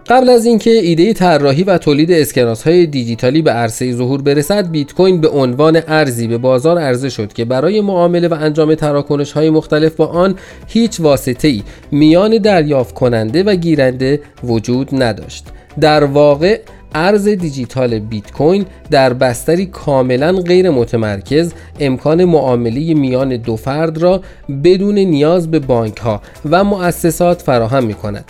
قبل 0.09 0.29
از 0.29 0.47
اینکه 0.47 0.71
ایده 0.71 1.13
طراحی 1.13 1.63
و 1.63 1.79
تولید 1.79 2.13
اسکناس 2.13 2.63
های 2.63 2.87
دیجیتالی 2.87 3.43
به 3.43 3.51
عرصه 3.51 3.93
ظهور 3.93 4.23
برسد 4.23 4.71
بیت 4.71 4.93
کوین 4.93 5.21
به 5.21 5.29
عنوان 5.29 5.83
ارزی 5.89 6.27
به 6.27 6.39
بازار 6.39 6.79
عرضه 6.79 7.09
شد 7.09 7.33
که 7.33 7.45
برای 7.45 7.81
معامله 7.81 8.29
و 8.29 8.35
انجام 8.41 8.75
تراکنش 8.75 9.33
های 9.33 9.51
مختلف 9.51 9.95
با 9.95 10.07
آن 10.07 10.35
هیچ 10.67 11.01
واسطه 11.01 11.49
ای 11.49 11.63
میان 11.91 12.39
دریافت 12.39 12.95
کننده 12.95 13.43
و 13.43 13.55
گیرنده 13.55 14.21
وجود 14.45 15.03
نداشت. 15.03 15.45
در 15.81 16.05
واقع 16.05 16.61
ارز 16.95 17.29
دیجیتال 17.29 17.99
بیت 17.99 18.33
کوین 18.33 18.67
در 18.91 19.13
بستری 19.13 19.67
کاملا 19.67 20.33
غیر 20.33 20.71
متمرکز 20.71 21.53
امکان 21.81 22.25
معامله 22.25 22.95
میان 22.95 23.37
دو 23.37 23.57
فرد 23.57 23.99
را 23.99 24.21
بدون 24.65 24.95
نیاز 24.95 25.51
به 25.51 25.59
بانک 25.59 25.97
ها 25.97 26.21
و 26.51 26.65
مؤسسات 26.65 27.43
فراهم 27.43 27.85
می 27.85 27.95
کند 27.95 28.25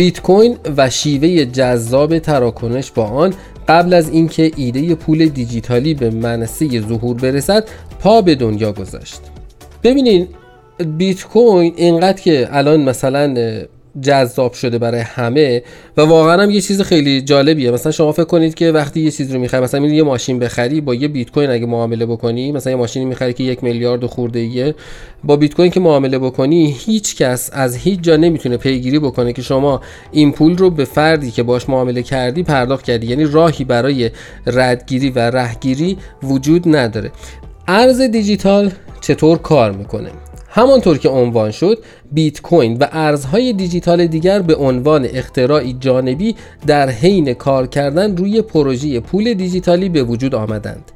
بیت 0.00 0.20
کوین 0.20 0.56
و 0.76 0.90
شیوه 0.90 1.44
جذاب 1.44 2.18
تراکنش 2.18 2.90
با 2.90 3.04
آن 3.04 3.34
قبل 3.68 3.94
از 3.94 4.08
اینکه 4.08 4.50
ایده 4.56 4.94
پول 4.94 5.26
دیجیتالی 5.26 5.94
به 5.94 6.10
منصه 6.10 6.80
ظهور 6.80 7.16
برسد 7.16 7.68
پا 7.98 8.22
به 8.22 8.34
دنیا 8.34 8.72
گذاشت. 8.72 9.20
ببینین 9.82 10.28
بیت 10.98 11.24
کوین 11.24 11.72
اینقدر 11.76 12.22
که 12.22 12.48
الان 12.50 12.80
مثلا 12.80 13.34
جذاب 14.02 14.52
شده 14.52 14.78
برای 14.78 15.00
همه 15.00 15.62
و 15.96 16.00
واقعا 16.00 16.42
هم 16.42 16.50
یه 16.50 16.60
چیز 16.60 16.82
خیلی 16.82 17.22
جالبیه. 17.22 17.70
مثلا 17.70 17.92
شما 17.92 18.12
فکر 18.12 18.24
کنید 18.24 18.54
که 18.54 18.72
وقتی 18.72 19.00
یه 19.00 19.10
چیز 19.10 19.32
رو 19.32 19.40
می‌خری 19.40 19.60
مثلا 19.60 19.86
یه 19.86 20.02
ماشین 20.02 20.38
بخری 20.38 20.80
با 20.80 20.94
یه 20.94 21.08
بیت 21.08 21.30
کوین 21.30 21.50
اگه 21.50 21.66
معامله 21.66 22.06
بکنی 22.06 22.52
مثلا 22.52 22.70
یه 22.70 22.76
ماشینی 22.78 23.04
می‌خری 23.04 23.32
که 23.32 23.44
یک 23.44 23.64
میلیارد 23.64 24.06
خورده 24.06 24.38
ایه 24.38 24.74
با 25.24 25.36
بیت 25.36 25.54
کوین 25.54 25.70
که 25.70 25.80
معامله 25.80 26.18
بکنی 26.18 26.76
هیچ 26.78 27.16
کس 27.16 27.50
از 27.52 27.76
هیچ 27.76 28.00
جا 28.00 28.16
نمی‌تونه 28.16 28.56
پیگیری 28.56 28.98
بکنه 28.98 29.32
که 29.32 29.42
شما 29.42 29.80
این 30.12 30.32
پول 30.32 30.56
رو 30.56 30.70
به 30.70 30.84
فردی 30.84 31.30
که 31.30 31.42
باش 31.42 31.68
معامله 31.68 32.02
کردی 32.02 32.42
پرداخت 32.42 32.84
کردی. 32.84 33.06
یعنی 33.06 33.24
راهی 33.24 33.64
برای 33.64 34.10
ردگیری 34.46 35.10
و 35.10 35.18
رهگیری 35.18 35.98
وجود 36.22 36.76
نداره. 36.76 37.10
ارز 37.68 38.00
دیجیتال 38.00 38.72
چطور 39.00 39.38
کار 39.38 39.72
می‌کنه؟ 39.72 40.10
همانطور 40.52 40.98
که 40.98 41.08
عنوان 41.08 41.50
شد 41.50 41.78
بیت 42.12 42.40
کوین 42.40 42.76
و 42.76 42.86
ارزهای 42.92 43.52
دیجیتال 43.52 44.06
دیگر 44.06 44.42
به 44.42 44.56
عنوان 44.56 45.04
اختراعی 45.12 45.76
جانبی 45.80 46.36
در 46.66 46.90
حین 46.90 47.34
کار 47.34 47.66
کردن 47.66 48.16
روی 48.16 48.42
پروژه 48.42 49.00
پول 49.00 49.34
دیجیتالی 49.34 49.88
به 49.88 50.02
وجود 50.02 50.34
آمدند. 50.34 50.92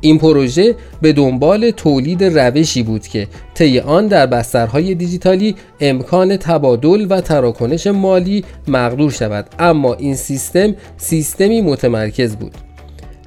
این 0.00 0.18
پروژه 0.18 0.74
به 1.02 1.12
دنبال 1.12 1.70
تولید 1.70 2.24
روشی 2.24 2.82
بود 2.82 3.06
که 3.06 3.28
طی 3.54 3.78
آن 3.78 4.06
در 4.06 4.26
بسترهای 4.26 4.94
دیجیتالی 4.94 5.54
امکان 5.80 6.36
تبادل 6.36 7.06
و 7.10 7.20
تراکنش 7.20 7.86
مالی 7.86 8.44
مقدور 8.68 9.10
شود 9.10 9.46
اما 9.58 9.94
این 9.94 10.14
سیستم 10.14 10.74
سیستمی 10.96 11.60
متمرکز 11.60 12.36
بود. 12.36 12.69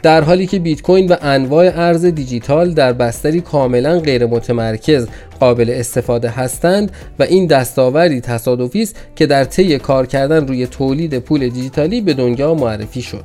در 0.04 0.22
حالی 0.24 0.48
که 0.48 0.60
بیت 0.60 0.82
کوین 0.82 1.08
و 1.08 1.16
انواع 1.22 1.66
ارز 1.76 2.06
دیجیتال 2.06 2.74
در 2.74 2.94
بستری 2.94 3.42
کاملا 3.42 4.00
غیر 4.00 4.26
متمرکز 4.26 5.08
قابل 5.40 5.70
استفاده 5.70 6.30
هستند 6.30 6.92
و 7.20 7.24
این 7.24 7.48
دستاوردی 7.48 8.22
تصادفی 8.22 8.82
است 8.82 8.96
که 9.16 9.26
در 9.26 9.44
طی 9.44 9.80
کار 9.80 10.06
کردن 10.06 10.48
روی 10.48 10.68
تولید 10.68 11.20
پول 11.20 11.50
دیجیتالی 11.50 12.02
به 12.02 12.14
دنیا 12.14 12.54
معرفی 12.54 13.02
شد. 13.02 13.24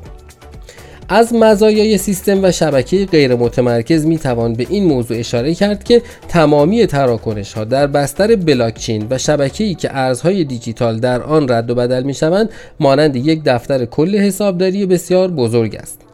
از 1.09 1.35
مزایای 1.35 1.99
سیستم 1.99 2.45
و 2.45 2.53
شبکه 2.53 3.07
غیر 3.07 3.35
متمرکز 3.35 4.07
می 4.07 4.19
توان 4.19 4.53
به 4.53 4.67
این 4.71 4.85
موضوع 4.85 5.19
اشاره 5.19 5.55
کرد 5.55 5.85
که 5.85 6.03
تمامی 6.29 6.87
تراکنش 6.87 7.53
ها 7.53 7.65
در 7.65 7.87
بستر 7.87 8.37
بلاکچین 8.37 9.07
و 9.11 9.19
شبکه 9.19 9.65
ای 9.65 9.75
که 9.75 9.97
ارزهای 9.97 10.45
دیجیتال 10.45 10.99
در 10.99 11.23
آن 11.23 11.49
رد 11.49 11.71
و 11.71 11.75
بدل 11.75 12.03
می 12.03 12.15
شوند 12.15 12.51
مانند 12.81 13.17
یک 13.17 13.43
دفتر 13.45 13.85
کل 13.85 14.17
حسابداری 14.17 14.87
بسیار 14.87 15.31
بزرگ 15.31 15.77
است. 15.77 16.08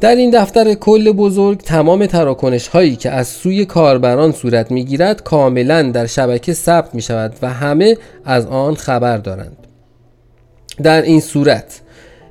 در 0.00 0.14
این 0.14 0.30
دفتر 0.30 0.74
کل 0.74 1.12
بزرگ 1.12 1.58
تمام 1.58 2.06
تراکنش 2.06 2.68
هایی 2.68 2.96
که 2.96 3.10
از 3.10 3.28
سوی 3.28 3.64
کاربران 3.64 4.32
صورت 4.32 4.70
می 4.70 4.84
گیرد 4.84 5.22
کاملا 5.22 5.82
در 5.82 6.06
شبکه 6.06 6.52
ثبت 6.52 6.94
می 6.94 7.02
شود 7.02 7.34
و 7.42 7.48
همه 7.52 7.96
از 8.24 8.46
آن 8.46 8.74
خبر 8.74 9.16
دارند. 9.16 9.56
در 10.82 11.02
این 11.02 11.20
صورت 11.20 11.80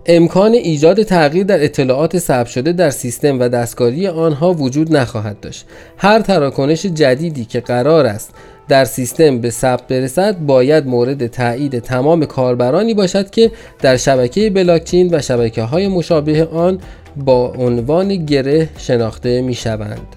امکان 0.06 0.54
ایجاد 0.54 1.04
تغییر 1.04 1.44
در 1.44 1.64
اطلاعات 1.64 2.18
ثبت 2.20 2.48
شده 2.48 2.72
در 2.72 2.90
سیستم 2.90 3.40
و 3.40 3.50
دستکاری 3.50 4.08
آنها 4.08 4.54
وجود 4.54 4.98
نخواهد 4.98 5.40
داشت. 5.40 5.66
هر 5.98 6.20
تراکنش 6.20 6.86
جدیدی 6.86 7.46
که 7.46 7.60
قرار 7.60 8.06
است 8.06 8.34
در 8.68 8.86
سیستم 8.86 9.40
به 9.40 9.50
ثبت 9.50 9.88
برسد 9.88 10.38
باید 10.40 10.88
مورد 10.88 11.28
تایید 11.28 11.80
تمام 11.80 12.26
کاربرانی 12.26 12.94
باشد 12.94 13.30
که 13.30 13.52
در 13.82 13.98
شبکه 13.98 14.50
بلاکچین 14.50 15.10
و 15.16 15.22
شبکه 15.22 15.62
های 15.62 15.88
مشابه 15.88 16.46
آن 16.46 16.80
با 17.26 17.54
عنوان 17.58 18.16
گره 18.16 18.70
شناخته 18.78 19.42
می 19.42 19.54
شوند. 19.54 20.16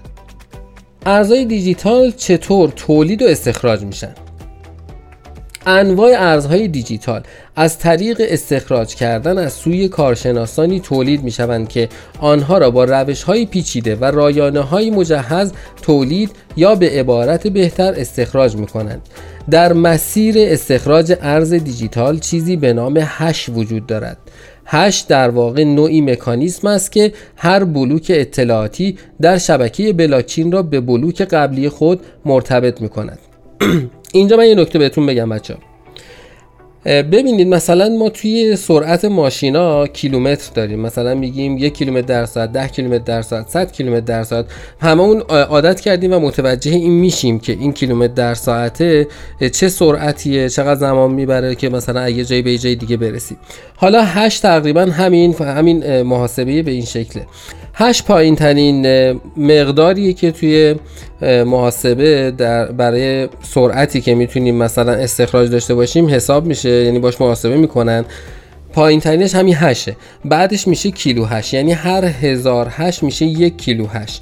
ارزهای 1.05 1.45
دیجیتال 1.45 2.11
چطور 2.11 2.69
تولید 2.75 3.21
و 3.21 3.25
استخراج 3.25 3.83
میشن؟ 3.83 4.13
انواع 5.65 6.11
ارزهای 6.17 6.67
دیجیتال 6.67 7.21
از 7.55 7.79
طریق 7.79 8.21
استخراج 8.29 8.95
کردن 8.95 9.37
از 9.37 9.53
سوی 9.53 9.87
کارشناسانی 9.87 10.79
تولید 10.79 11.23
می 11.23 11.31
شوند 11.31 11.69
که 11.69 11.89
آنها 12.19 12.57
را 12.57 12.71
با 12.71 12.83
روش 12.83 13.23
های 13.23 13.45
پیچیده 13.45 13.95
و 13.95 14.05
رایانه 14.05 14.59
های 14.59 14.89
مجهز 14.89 15.51
تولید 15.81 16.31
یا 16.57 16.75
به 16.75 16.89
عبارت 16.89 17.47
بهتر 17.47 17.93
استخراج 17.97 18.55
می 18.55 18.67
کنند. 18.67 19.01
در 19.49 19.73
مسیر 19.73 20.35
استخراج 20.37 21.17
ارز 21.21 21.53
دیجیتال 21.53 22.19
چیزی 22.19 22.55
به 22.55 22.73
نام 22.73 22.97
هش 23.01 23.49
وجود 23.49 23.85
دارد. 23.87 24.17
هش 24.65 24.99
در 24.99 25.29
واقع 25.29 25.63
نوعی 25.63 26.01
مکانیسم 26.01 26.67
است 26.67 26.91
که 26.91 27.13
هر 27.35 27.63
بلوک 27.63 28.11
اطلاعاتی 28.15 28.97
در 29.21 29.37
شبکه 29.37 29.93
بلاکچین 29.93 30.51
را 30.51 30.61
به 30.61 30.81
بلوک 30.81 31.21
قبلی 31.21 31.69
خود 31.69 31.99
مرتبط 32.25 32.81
می 32.81 32.89
کند. 32.89 33.19
اینجا 34.13 34.37
من 34.37 34.45
یه 34.45 34.55
نکته 34.55 34.79
بهتون 34.79 35.05
بگم 35.05 35.29
بچه 35.29 35.55
ببینید 36.85 37.47
مثلا 37.47 37.89
ما 37.89 38.09
توی 38.09 38.55
سرعت 38.55 39.05
ماشینا 39.05 39.87
کیلومتر 39.87 40.51
داریم. 40.53 40.79
مثلا 40.79 41.15
میگیم 41.15 41.57
یک 41.57 41.73
کیلومتر 41.73 42.07
در 42.07 42.25
ساعت 42.25 42.51
ده 42.51 42.67
کیلومتر 42.67 43.03
در 43.03 43.21
ساعت 43.21 43.49
100 43.49 43.71
کیلومتر 43.71 43.99
در 44.05 44.23
ساعت. 44.23 44.45
همه 44.79 45.01
اون 45.01 45.19
عادت 45.29 45.79
کردیم 45.79 46.13
و 46.13 46.19
متوجه 46.19 46.71
این 46.71 46.91
میشیم 46.91 47.39
که 47.39 47.51
این 47.53 47.73
کیلومتر 47.73 48.13
در 48.13 48.33
ساعته 48.33 49.07
چه 49.53 49.69
سرعتیه 49.69 50.49
چقدر 50.49 50.79
زمان 50.79 51.11
می‌بره 51.11 51.55
که 51.55 51.69
مثلا 51.69 52.01
اگه 52.01 52.25
جای 52.25 52.41
به 52.41 52.57
جای 52.57 52.75
دیگه 52.75 52.97
برسیم. 52.97 53.37
حالا 53.75 54.03
هش 54.03 54.39
تقریبا 54.39 54.81
همین 54.81 55.33
همین 55.33 56.01
محاسبه 56.01 56.63
به 56.63 56.71
این 56.71 56.85
شکله. 56.85 57.25
هش 57.73 58.03
پایین 58.03 58.35
ترین 58.35 59.11
مقداریه 59.37 60.13
که 60.13 60.31
توی 60.31 60.75
محاسبه 61.21 62.31
در 62.31 62.65
برای 62.65 63.29
سرعتی 63.41 64.01
که 64.01 64.15
می‌تونیم 64.15 64.55
مثلا 64.55 64.91
استخراج 64.91 65.49
داشته 65.49 65.75
باشیم 65.75 66.09
حساب 66.09 66.45
میشه 66.45 66.69
یعنی 66.69 66.99
باش 66.99 67.21
محاسبه 67.21 67.57
می‌کنن. 67.57 68.05
پایین 68.73 68.99
ترینش 68.99 69.35
همین 69.35 69.55
هشه. 69.55 69.95
بعدش 70.25 70.67
میشه 70.67 70.91
کیلو 70.91 71.25
هش 71.25 71.53
یعنی 71.53 71.71
هر 71.71 72.05
هزار 72.05 72.67
هش 72.69 73.03
میشه 73.03 73.25
یک 73.25 73.57
کیلو 73.57 73.85
هش 73.87 74.21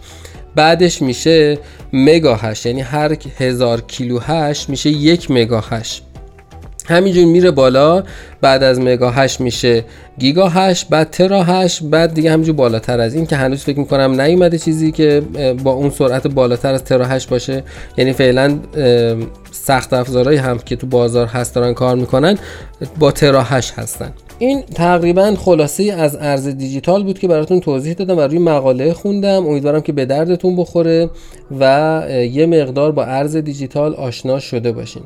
بعدش 0.55 1.01
میشه 1.01 1.57
مگا 1.93 2.35
هش 2.35 2.65
یعنی 2.65 2.81
هر 2.81 3.17
هزار 3.39 3.81
کیلو 3.81 4.19
هش 4.19 4.69
میشه 4.69 4.89
یک 4.89 5.31
مگا 5.31 5.59
هش 5.59 6.01
همینجور 6.89 7.25
میره 7.25 7.51
بالا 7.51 8.03
بعد 8.41 8.63
از 8.63 8.79
مگا 8.79 9.11
هش 9.11 9.41
میشه 9.41 9.83
گیگا 10.19 10.47
هش 10.47 10.85
بعد 10.85 11.09
ترا 11.09 11.43
هش 11.43 11.81
بعد 11.83 12.13
دیگه 12.13 12.31
همینجور 12.31 12.55
بالاتر 12.55 12.99
از 12.99 13.13
این 13.13 13.25
که 13.25 13.35
هنوز 13.35 13.63
فکر 13.63 13.79
می‌کنم 13.79 14.21
نیومده 14.21 14.57
چیزی 14.57 14.91
که 14.91 15.21
با 15.63 15.71
اون 15.71 15.89
سرعت 15.89 16.27
بالاتر 16.27 16.73
از 16.73 16.83
ترا 16.83 17.05
هش 17.05 17.27
باشه. 17.27 17.63
یعنی 17.97 18.13
فعلا 18.13 18.59
سخت 19.51 19.93
افزارهایی 19.93 20.37
هم 20.37 20.57
که 20.57 20.75
تو 20.75 20.87
بازار 20.87 21.27
هست 21.27 21.55
دارن 21.55 21.73
کار 21.73 21.95
می‌کنن 21.95 22.37
با 22.99 23.11
ترا 23.11 23.43
هش 23.43 23.71
هستن. 23.71 24.11
این 24.39 24.61
تقریبا 24.61 25.35
خلاصه 25.35 25.83
از 25.83 26.17
ارز 26.21 26.47
دیجیتال 26.47 27.03
بود 27.03 27.19
که 27.19 27.27
براتون 27.27 27.59
توضیح 27.59 27.93
دادم 27.93 28.17
و 28.17 28.21
روی 28.21 28.39
مقاله 28.39 28.93
خوندم. 28.93 29.47
امیدوارم 29.47 29.81
که 29.81 29.91
به 29.91 30.05
دردتون 30.05 30.55
بخوره 30.55 31.09
و 31.59 32.03
یه 32.31 32.45
مقدار 32.45 32.91
با 32.91 33.03
ارز 33.03 33.35
دیجیتال 33.35 33.95
آشنا 33.95 34.39
شده 34.39 34.71
باشین. 34.71 35.03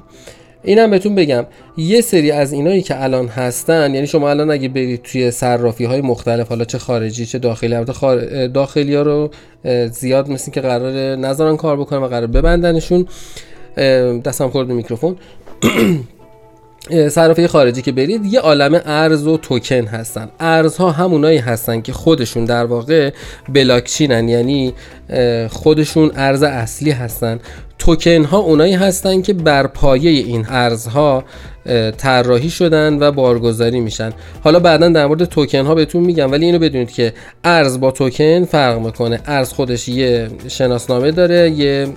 اینم 0.63 0.91
بهتون 0.91 1.15
بگم. 1.15 1.45
یه 1.77 2.01
سری 2.01 2.31
از 2.31 2.53
اینایی 2.53 2.81
که 2.81 3.03
الان 3.03 3.27
هستن 3.27 3.95
یعنی 3.95 4.07
شما 4.07 4.29
الان 4.29 4.51
اگه 4.51 4.67
برید 4.67 5.01
توی 5.01 5.31
صرافی 5.31 5.85
های 5.85 6.01
مختلف 6.01 6.47
حالا 6.47 6.65
چه 6.65 6.77
خارجی 6.77 7.25
چه 7.25 7.39
داخلی 7.39 7.75
البته 7.75 7.93
خار... 7.93 8.47
داخلی 8.47 8.95
ها 8.95 9.01
رو 9.01 9.29
زیاد 9.91 10.29
مثل 10.29 10.51
که 10.51 10.61
قرار 10.61 11.15
نذارن 11.15 11.57
کار 11.57 11.77
بکنن 11.77 11.99
و 11.99 12.07
قرار 12.07 12.27
ببندنشون. 12.27 13.07
دستم 14.25 14.49
خورد 14.49 14.67
میکروفون. 14.67 15.15
صرافی 17.09 17.47
خارجی 17.47 17.81
که 17.81 17.91
برید 17.91 18.25
یه 18.25 18.39
عالم 18.39 18.81
ارز 18.85 19.27
و 19.27 19.37
توکن 19.37 19.85
هستن. 19.85 20.29
ارزها 20.39 20.91
همونایی 20.91 21.37
هستن 21.37 21.81
که 21.81 21.93
خودشون 21.93 22.45
در 22.45 22.65
واقع 22.65 23.11
بلاکچینن 23.49 24.29
یعنی 24.29 24.73
خودشون 25.49 26.11
ارز 26.15 26.43
اصلی 26.43 26.91
هستن. 26.91 27.39
توکن 27.85 28.23
ها 28.23 28.37
اونایی 28.37 28.73
هستن 28.73 29.21
که 29.21 29.33
بر 29.33 29.67
پایه 29.67 30.11
این 30.11 30.45
ارزها 30.49 31.23
طراحی 31.97 32.49
شدن 32.49 32.99
و 32.99 33.11
بارگذاری 33.11 33.79
میشن. 33.79 34.13
حالا 34.43 34.59
بعدا 34.59 34.89
در 34.89 35.07
مورد 35.07 35.25
توکن 35.25 35.65
ها 35.65 35.75
بهتون 35.75 36.03
میگم 36.03 36.31
ولی 36.31 36.45
اینو 36.45 36.59
بدونید 36.59 36.91
که 36.91 37.13
ارز 37.43 37.79
با 37.79 37.91
توکن 37.91 38.45
فرق 38.45 38.79
می‌کنه. 38.79 39.19
ارز 39.25 39.49
خودش 39.53 39.87
یه 39.87 40.27
شناسنامه 40.47 41.11
داره 41.11 41.49
یه 41.49 41.87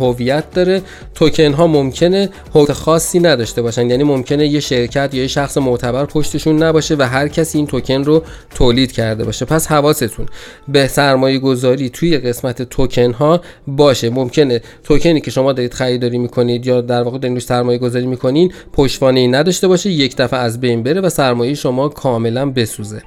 هویت 0.00 0.44
داره. 0.54 0.82
توکن 1.14 1.52
ها 1.52 1.66
ممکنه 1.66 2.28
هویت 2.54 2.72
خاصی 2.72 3.20
نداشته 3.20 3.62
باشن. 3.62 3.90
یعنی 3.90 4.04
ممکنه 4.04 4.46
یه 4.46 4.60
شرکت 4.60 5.14
یا 5.14 5.22
یه 5.22 5.28
شخص 5.28 5.58
معتبر 5.58 6.04
پشتشون 6.04 6.62
نباشه 6.62 6.94
و 6.98 7.02
هر 7.02 7.28
کسی 7.28 7.58
این 7.58 7.66
توکن 7.66 8.04
رو 8.04 8.22
تولید 8.54 8.92
کرده 8.92 9.24
باشه. 9.24 9.44
پس 9.44 9.66
حواستون 9.66 10.26
به 10.68 10.88
سرمایه 10.88 11.38
گذاری 11.38 11.90
توی 11.90 12.18
قسمت 12.18 12.62
توکن 12.62 13.12
ها 13.12 13.40
باشه. 13.66 14.10
ممکنه 14.10 14.60
توکنی 14.84 15.20
که 15.20 15.30
شما 15.30 15.52
دارید 15.52 15.74
خریداری 15.74 16.18
می‌کنید 16.18 16.66
یا 16.66 16.80
در 16.80 17.02
واقع 17.02 17.18
دارید 17.18 17.38
سرمایه 17.38 17.78
گذاری 17.78 18.06
می‌کنین 18.06 18.52
پشتوانه 19.00 19.20
ای 19.20 19.28
نداشته 19.28 19.68
باشه 19.68 19.90
یک 19.90 20.16
دفعه 20.16 20.40
از 20.40 20.60
بین 20.60 20.82
بره 20.82 21.00
و 21.00 21.08
سرمایه 21.08 21.54
شما 21.54 21.88
کاملا 21.88 22.50
بسوزه. 22.50 23.02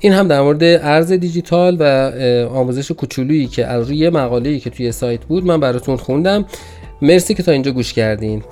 این 0.00 0.12
هم 0.12 0.28
در 0.28 0.40
مورد 0.40 0.62
ارز 0.62 1.12
دیجیتال 1.12 1.76
و 1.80 2.12
آموزش 2.54 2.90
کوچولویی 2.90 3.46
که 3.46 3.66
از 3.66 3.88
روی 3.88 4.10
مقاله‌ای 4.10 4.60
که 4.60 4.70
توی 4.70 4.92
سایت 4.92 5.20
بود 5.24 5.46
من 5.46 5.60
براتون 5.60 5.96
خوندم. 5.96 6.44
مرسی 7.02 7.34
که 7.34 7.42
تا 7.42 7.52
اینجا 7.52 7.70
گوش 7.70 7.92
کردین. 7.92 8.42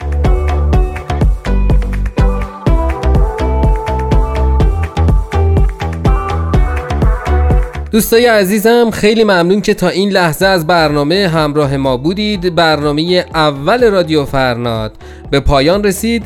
دوستای 7.92 8.26
عزیزم 8.26 8.90
خیلی 8.90 9.24
ممنون 9.24 9.60
که 9.60 9.74
تا 9.74 9.88
این 9.88 10.10
لحظه 10.10 10.46
از 10.46 10.66
برنامه 10.66 11.28
همراه 11.28 11.76
ما 11.76 11.96
بودید. 11.96 12.54
برنامه 12.54 13.24
اول 13.34 13.90
رادیو 13.90 14.24
فرناد. 14.24 14.92
به 15.30 15.40
پایان 15.40 15.84
رسید. 15.84 16.24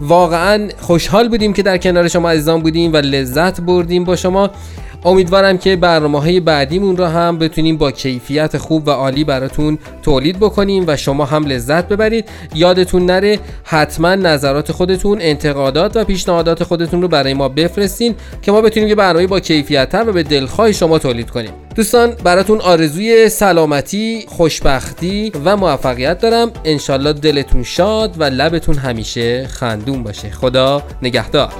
واقعا 0.00 0.68
خوشحال 0.80 1.28
بودیم 1.28 1.52
که 1.52 1.62
در 1.62 1.78
کنار 1.78 2.08
شما 2.08 2.30
عزیزان 2.30 2.62
بودیم 2.62 2.92
و 2.92 2.96
لذت 2.96 3.60
بردیم 3.60 4.04
با 4.04 4.16
شما. 4.16 4.50
امیدوارم 5.04 5.58
که 5.58 5.76
برنامه 5.76 6.20
های 6.20 6.40
بعدیمون 6.40 6.96
رو 6.96 7.04
هم 7.04 7.38
بتونیم 7.38 7.76
با 7.76 7.90
کیفیت 7.90 8.58
خوب 8.58 8.88
و 8.88 8.90
عالی 8.90 9.24
براتون 9.24 9.78
تولید 10.02 10.38
بکنیم 10.38 10.84
و 10.86 10.96
شما 10.96 11.24
هم 11.24 11.46
لذت 11.46 11.88
ببرید. 11.88 12.28
یادتون 12.54 13.06
نره 13.06 13.38
حتما 13.64 14.14
نظرات 14.14 14.72
خودتون 14.72 15.18
انتقادات 15.20 15.96
و 15.96 16.04
پیشنهادات 16.04 16.64
خودتون 16.64 17.02
رو 17.02 17.08
برای 17.08 17.34
ما 17.34 17.48
بفرستین 17.48 18.14
که 18.42 18.52
ما 18.52 18.60
بتونیم 18.60 18.88
یه 18.88 18.94
برنامه 18.94 19.26
با 19.26 19.40
کیفیت 19.40 19.94
و 19.94 20.12
به 20.12 20.22
دلخواه 20.22 20.72
شما 20.72 20.98
تولید 20.98 21.30
کنیم. 21.30 21.50
دوستان 21.74 22.10
براتون 22.24 22.60
آرزوی 22.60 23.28
سلامتی 23.28 24.24
خوشبختی 24.28 25.32
و 25.44 25.56
موفقیت 25.56 26.20
دارم. 26.20 26.50
انشالله 26.64 27.12
دلتون 27.12 27.62
شاد 27.62 28.20
و 28.20 28.24
لبتون 28.24 28.74
همیشه 28.74 29.46
خندون 29.46 30.02
باشه. 30.02 30.30
خدا 30.30 30.82
نگهدار. 31.02 31.52